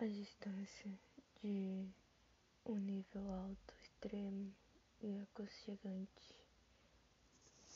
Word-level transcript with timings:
a 0.00 0.06
distância 0.06 0.96
de 1.42 1.84
um 2.64 2.76
nível 2.76 3.32
alto 3.32 3.74
extremo 3.82 4.54
e 5.00 5.18
aconchegante, 5.18 6.36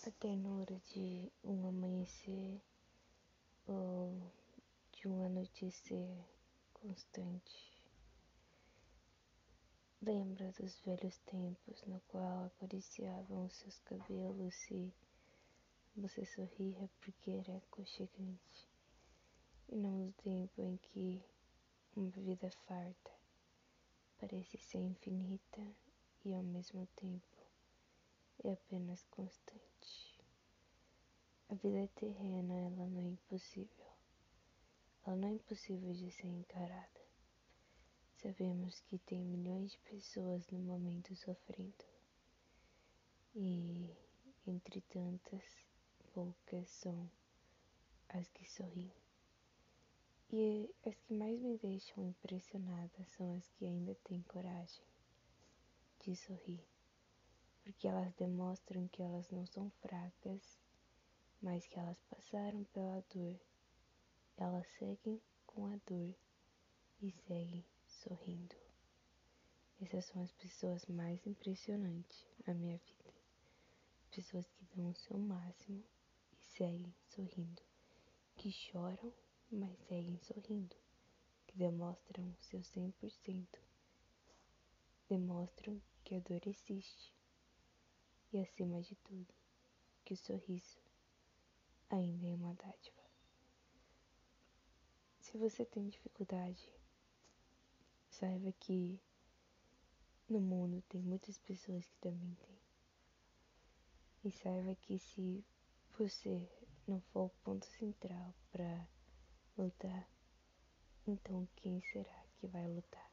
a 0.06 0.10
ternura 0.12 0.80
de 0.94 1.32
um 1.42 1.66
amanhecer 1.66 2.62
ou 3.66 4.32
de 4.92 5.08
um 5.08 5.24
anoitecer 5.24 6.24
constante. 6.72 7.72
Lembra 10.00 10.52
dos 10.52 10.78
velhos 10.82 11.18
tempos 11.26 11.82
no 11.88 12.00
qual 12.06 12.46
acariciavam 12.46 13.50
seus 13.50 13.80
cabelos 13.80 14.70
e 14.70 14.94
você 15.96 16.24
sorria 16.24 16.88
porque 17.00 17.32
era 17.32 17.56
aconchegante, 17.56 18.68
e 19.68 19.76
não 19.76 20.06
do 20.06 20.12
tempo 20.22 20.62
em 20.62 20.76
que 20.76 21.20
uma 21.94 22.10
vida 22.10 22.50
farta 22.66 23.10
parece 24.18 24.56
ser 24.56 24.78
infinita 24.78 25.60
e 26.24 26.32
ao 26.32 26.42
mesmo 26.42 26.86
tempo 26.96 27.36
é 28.44 28.52
apenas 28.52 29.04
constante. 29.10 30.18
A 31.50 31.54
vida 31.54 31.86
terrena, 31.94 32.54
ela 32.54 32.86
não 32.86 32.98
é 32.98 33.04
impossível. 33.04 33.86
Ela 35.04 35.16
não 35.16 35.28
é 35.28 35.32
impossível 35.32 35.92
de 35.92 36.10
ser 36.10 36.28
encarada. 36.28 37.00
Sabemos 38.16 38.80
que 38.80 38.98
tem 38.98 39.20
milhões 39.20 39.72
de 39.72 39.78
pessoas 39.80 40.48
no 40.48 40.58
momento 40.60 41.14
sofrendo. 41.14 41.84
E 43.34 43.90
entre 44.46 44.80
tantas, 44.82 45.44
poucas 46.14 46.68
são 46.70 47.10
as 48.08 48.28
que 48.28 48.48
sorriem. 48.48 49.11
E 50.34 50.74
as 50.86 50.94
que 50.94 51.12
mais 51.12 51.38
me 51.42 51.58
deixam 51.58 52.08
impressionada 52.08 53.04
são 53.04 53.34
as 53.36 53.46
que 53.50 53.66
ainda 53.66 53.94
têm 53.96 54.22
coragem 54.22 54.82
de 56.00 56.16
sorrir, 56.16 56.64
porque 57.62 57.86
elas 57.86 58.14
demonstram 58.14 58.88
que 58.88 59.02
elas 59.02 59.30
não 59.30 59.44
são 59.44 59.68
fracas, 59.82 60.58
mas 61.42 61.66
que 61.66 61.78
elas 61.78 62.00
passaram 62.08 62.64
pela 62.72 63.04
dor. 63.14 63.38
Elas 64.38 64.66
seguem 64.78 65.20
com 65.46 65.66
a 65.66 65.76
dor 65.86 66.14
e 67.02 67.12
seguem 67.28 67.62
sorrindo. 67.86 68.56
Essas 69.82 70.06
são 70.06 70.22
as 70.22 70.32
pessoas 70.32 70.86
mais 70.86 71.26
impressionantes 71.26 72.26
na 72.46 72.54
minha 72.54 72.78
vida. 72.78 73.12
Pessoas 74.10 74.50
que 74.52 74.64
dão 74.74 74.88
o 74.88 74.94
seu 74.94 75.18
máximo 75.18 75.84
e 76.32 76.42
seguem 76.56 76.94
sorrindo, 77.10 77.60
que 78.36 78.50
choram 78.50 79.12
mas 79.52 79.78
seguem 79.86 80.18
sorrindo, 80.18 80.74
que 81.46 81.58
demonstram 81.58 82.34
seu 82.38 82.60
100%, 82.60 83.46
demonstram 85.08 85.80
que 86.02 86.14
a 86.14 86.20
dor 86.20 86.40
existe 86.46 87.14
e, 88.32 88.38
acima 88.38 88.80
de 88.80 88.94
tudo, 88.96 89.34
que 90.04 90.14
o 90.14 90.16
sorriso 90.16 90.80
ainda 91.90 92.26
é 92.26 92.34
uma 92.34 92.54
dádiva. 92.54 93.02
Se 95.20 95.36
você 95.36 95.66
tem 95.66 95.88
dificuldade, 95.88 96.72
saiba 98.08 98.50
que 98.52 98.98
no 100.28 100.40
mundo 100.40 100.82
tem 100.88 101.02
muitas 101.02 101.36
pessoas 101.38 101.86
que 101.86 101.96
também 101.98 102.34
têm. 102.36 102.58
E 104.24 104.30
saiba 104.30 104.74
que 104.76 104.98
se 104.98 105.44
você 105.98 106.48
não 106.86 107.00
for 107.12 107.26
o 107.26 107.30
ponto 107.44 107.66
central 107.66 108.34
para 108.50 108.88
lutar, 109.56 110.08
então 111.06 111.46
quem 111.56 111.80
será 111.82 112.24
que 112.38 112.46
vai 112.46 112.66
lutar? 112.68 113.10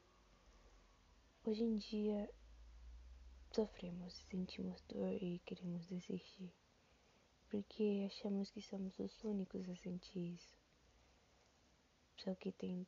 Hoje 1.60 1.68
em 1.68 1.76
dia 1.76 2.30
sofremos, 3.52 4.14
sentimos 4.30 4.80
dor 4.88 5.12
e 5.12 5.40
queremos 5.40 5.86
desistir, 5.88 6.50
porque 7.50 8.06
achamos 8.06 8.50
que 8.50 8.62
somos 8.62 8.98
os 8.98 9.22
únicos 9.24 9.68
a 9.68 9.76
sentir 9.76 10.36
isso. 10.36 10.56
Só 12.16 12.34
que 12.34 12.50
tem 12.50 12.86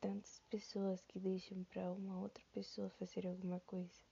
tantas 0.00 0.42
pessoas 0.50 1.04
que 1.04 1.20
deixam 1.20 1.62
para 1.62 1.92
uma 1.92 2.18
outra 2.18 2.42
pessoa 2.52 2.90
fazer 2.90 3.24
alguma 3.24 3.60
coisa, 3.60 4.02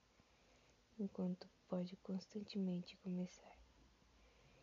enquanto 0.97 1.49
pode 1.67 1.97
constantemente 1.97 2.95
começar. 2.99 3.57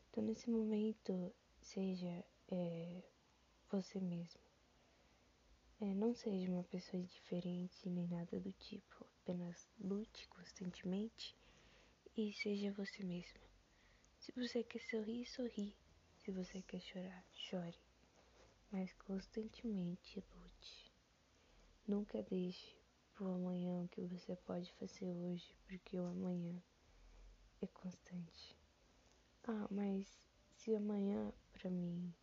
Então, 0.09 0.25
nesse 0.25 0.49
momento, 0.49 1.35
seja 1.61 2.25
é, 2.49 3.03
você 3.71 4.01
mesmo. 4.01 4.52
É, 5.83 5.95
não 5.95 6.15
seja 6.15 6.49
uma 6.49 6.63
pessoa 6.63 7.03
diferente 7.03 7.89
nem 7.89 8.07
nada 8.07 8.39
do 8.39 8.53
tipo, 8.53 9.05
apenas 9.21 9.69
lute 9.81 10.29
constantemente 10.29 11.37
e 12.17 12.33
seja 12.33 12.71
você 12.71 13.03
mesmo. 13.03 13.41
Se 14.21 14.31
você 14.31 14.63
quer 14.63 14.79
sorrir, 14.79 15.27
sorri. 15.27 15.77
Se 16.19 16.31
você 16.31 16.63
quer 16.63 16.79
chorar, 16.79 17.27
chore. 17.33 17.77
Mas 18.71 18.93
constantemente 18.93 20.23
lute. 20.37 20.93
Nunca 21.85 22.23
deixe 22.23 22.77
pro 23.13 23.33
amanhã 23.35 23.83
o 23.83 23.89
que 23.89 24.03
você 24.03 24.37
pode 24.37 24.73
fazer 24.75 25.13
hoje, 25.13 25.53
porque 25.67 25.99
o 25.99 26.07
amanhã 26.07 26.63
é 27.61 27.67
constante. 27.67 28.57
Ah, 29.43 29.67
mas 29.69 30.07
se 30.55 30.77
amanhã 30.77 31.33
para 31.53 31.69
mim 31.69 32.15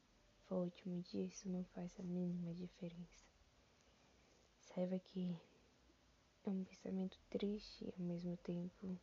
for 0.46 0.59
o 0.59 0.64
último 0.64 1.02
dia, 1.02 1.26
isso 1.26 1.50
não 1.50 1.66
faz 1.66 2.00
a 2.00 2.03
mínima 2.03 2.53
diferença. 2.53 3.28
Saiba 4.74 5.00
que 5.00 5.38
é 6.46 6.50
um 6.50 6.63
pensamento 6.63 7.19
triste 7.30 7.85
e 7.85 7.94
ao 7.97 8.06
mesmo 8.06 8.38
tempo 8.38 9.00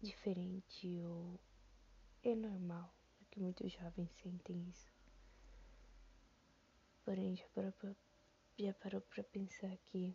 diferente 0.00 1.02
ou 1.04 1.38
é 2.22 2.34
normal, 2.34 2.94
porque 3.18 3.40
muitos 3.40 3.72
jovens 3.72 4.10
sentem 4.22 4.68
isso. 4.68 4.90
Porém, 7.04 7.34
já 7.36 7.48
parou 7.48 7.72
pra, 7.72 7.96
já 8.58 8.74
parou 8.74 9.00
pra 9.00 9.24
pensar 9.24 9.76
que 9.86 10.14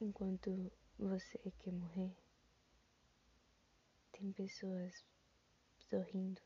enquanto 0.00 0.70
você 0.98 1.38
quer 1.58 1.72
morrer, 1.72 2.16
tem 4.12 4.32
pessoas 4.32 5.04
sorrindo 5.88 6.40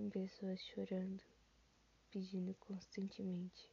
tem 0.00 0.08
pessoas 0.08 0.58
chorando, 0.62 1.22
pedindo 2.10 2.54
constantemente 2.54 3.70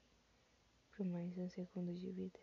por 0.97 1.05
mais 1.05 1.37
um 1.37 1.47
segundo 1.47 1.93
de 1.93 2.11
vida. 2.11 2.39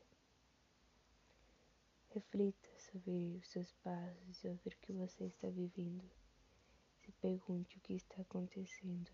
Reflita 2.10 2.68
sobre 2.78 3.36
os 3.36 3.48
seus 3.48 3.72
passos, 3.82 4.28
e 4.28 4.34
sobre 4.34 4.76
o 4.76 4.78
que 4.78 4.92
você 4.92 5.24
está 5.24 5.50
vivendo. 5.50 6.08
Se 7.00 7.10
pergunte 7.20 7.76
o 7.76 7.80
que 7.80 7.94
está 7.94 8.22
acontecendo. 8.22 9.10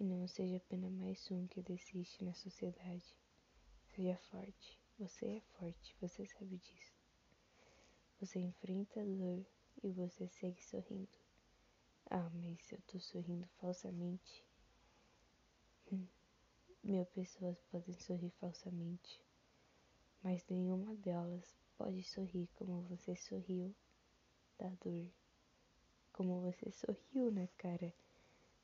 E 0.00 0.04
não 0.04 0.26
seja 0.26 0.56
apenas 0.56 0.90
mais 0.92 1.30
um 1.30 1.46
que 1.46 1.60
desiste 1.60 2.24
na 2.24 2.32
sociedade. 2.32 3.14
Seja 3.94 4.16
forte. 4.30 4.80
Você 4.98 5.26
é 5.26 5.40
forte, 5.58 5.94
você 6.00 6.24
sabe 6.24 6.56
disso. 6.56 6.94
Você 8.18 8.38
enfrenta 8.38 9.02
a 9.02 9.04
dor 9.04 9.44
e 9.82 9.92
você 9.92 10.26
segue 10.26 10.64
sorrindo. 10.64 11.18
Ah, 12.08 12.30
mas 12.32 12.72
eu 12.72 12.80
tô 12.86 12.98
sorrindo 12.98 13.46
falsamente. 13.60 14.42
Hum. 15.92 16.06
Mil 16.88 17.04
pessoas 17.06 17.60
podem 17.72 17.98
sorrir 17.98 18.30
falsamente, 18.38 19.20
mas 20.22 20.46
nenhuma 20.48 20.94
delas 20.94 21.58
pode 21.76 22.00
sorrir 22.04 22.46
como 22.54 22.82
você 22.82 23.16
sorriu 23.16 23.74
da 24.56 24.68
dor, 24.68 25.10
como 26.12 26.40
você 26.42 26.70
sorriu 26.70 27.32
na 27.32 27.48
cara? 27.58 27.92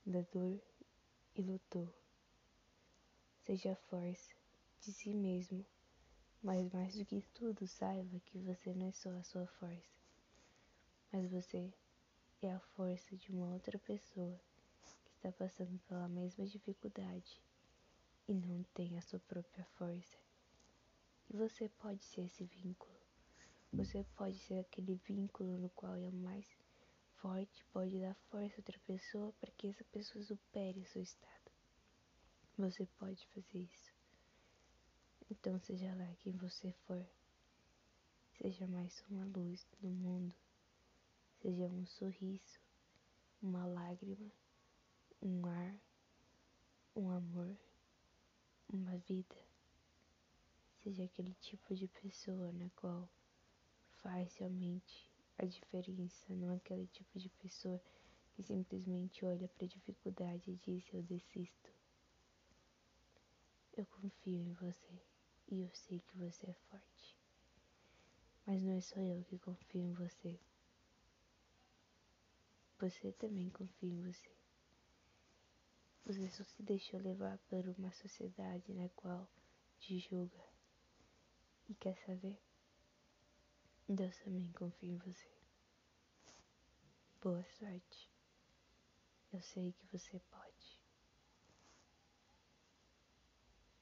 Da 0.07 0.21
dor 0.33 0.63
e 1.35 1.43
lutou. 1.43 1.93
Seja 3.41 3.75
força 3.75 4.37
de 4.81 4.93
si 4.93 5.13
mesmo, 5.13 5.67
mas 6.41 6.73
mais 6.73 6.95
do 6.95 7.05
que 7.05 7.23
tudo, 7.35 7.67
saiba 7.67 8.21
que 8.21 8.39
você 8.39 8.73
não 8.73 8.87
é 8.87 8.93
só 8.93 9.11
a 9.17 9.25
sua 9.25 9.49
força, 9.49 9.99
mas 11.11 11.29
você 11.29 11.75
é 12.41 12.53
a 12.53 12.61
força 12.61 13.17
de 13.17 13.33
uma 13.33 13.53
outra 13.53 13.81
pessoa 13.81 14.41
que 15.03 15.11
está 15.11 15.33
passando 15.33 15.77
pela 15.89 16.09
mesma 16.09 16.47
dificuldade 16.47 17.43
e 18.33 18.47
não 18.47 18.63
tem 18.75 18.97
a 18.97 19.03
sua 19.03 19.19
própria 19.21 19.65
força. 19.77 20.17
E 21.29 21.37
você 21.37 21.69
pode 21.69 22.05
ser 22.05 22.23
esse 22.23 22.45
vínculo. 22.45 22.97
Você 23.73 24.05
pode 24.17 24.39
ser 24.39 24.61
aquele 24.61 24.95
vínculo 25.07 25.59
no 25.59 25.69
qual 25.71 25.95
é 25.95 26.11
mais 26.11 26.47
forte, 27.17 27.65
pode 27.73 28.01
dar 28.01 28.15
força 28.31 28.57
a 28.57 28.59
outra 28.59 28.79
pessoa 28.81 29.33
para 29.41 29.51
que 29.53 29.69
essa 29.69 29.85
pessoa 29.85 30.25
supere 30.25 30.81
o 30.81 30.87
seu 30.87 31.03
estado. 31.03 31.51
Você 32.59 32.87
pode 32.99 33.27
fazer 33.29 33.59
isso. 33.59 33.93
Então, 35.31 35.59
seja 35.61 35.95
lá 35.95 36.15
quem 36.21 36.33
você 36.37 36.73
for, 36.87 37.07
seja 38.39 38.67
mais 38.67 39.03
uma 39.09 39.25
luz 39.25 39.67
no 39.81 39.91
mundo 39.91 40.35
seja 41.43 41.67
um 41.67 41.85
sorriso, 41.87 42.61
uma 43.43 43.67
lágrima, 43.67 44.31
um 45.21 45.45
ar, 45.45 45.75
um 46.95 47.11
amor, 47.11 47.57
uma 48.77 48.97
vida, 48.99 49.37
seja 50.83 51.05
aquele 51.05 51.35
tipo 51.35 51.75
de 51.75 51.87
pessoa 51.89 52.51
na 52.53 52.69
qual 52.71 53.09
faz 54.03 54.35
realmente 54.37 55.11
a 55.39 55.45
diferença, 55.45 56.35
não 56.35 56.57
aquele 56.57 56.87
tipo 56.89 57.19
de 57.19 57.29
pessoa 57.29 57.81
que 58.35 58.43
simplesmente 58.43 59.25
olha 59.25 59.49
para 59.49 59.65
a 59.65 59.69
dificuldade 59.69 60.51
e 60.51 60.57
diz 60.57 60.85
eu 60.93 61.03
desisto. 61.03 61.71
Eu 63.77 63.87
confio 63.87 64.41
em 64.41 64.53
você 64.55 65.03
e 65.51 65.63
eu 65.63 65.71
sei 65.75 66.01
que 66.01 66.17
você 66.19 66.51
é 66.51 66.55
forte. 66.71 67.17
Mas 68.47 68.63
não 68.63 68.73
é 68.73 68.81
só 68.81 69.01
eu 69.01 69.23
que 69.25 69.39
confio 69.39 69.83
em 69.83 69.93
você. 69.93 70.39
Você 72.79 73.13
também 73.13 73.49
confia 73.51 73.89
em 73.89 74.03
você. 74.03 74.42
Você 76.05 76.29
só 76.31 76.43
se 76.43 76.63
deixou 76.63 76.99
levar 77.01 77.39
por 77.49 77.69
uma 77.79 77.93
sociedade 77.93 78.75
na 78.75 78.89
qual 78.91 79.29
te 79.79 79.99
julga. 79.99 80.43
E 81.69 81.75
quer 81.75 81.97
saber? 82.05 82.43
Deus 83.89 84.17
também 84.19 84.51
confia 84.53 84.91
em 84.91 84.99
você. 84.99 85.31
Boa 87.21 87.45
sorte. 87.45 88.11
Eu 89.33 89.41
sei 89.41 89.73
que 89.73 89.87
você 89.97 90.19
pode. 90.19 90.82